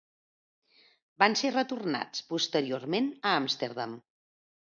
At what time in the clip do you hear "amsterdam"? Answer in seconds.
3.43-3.95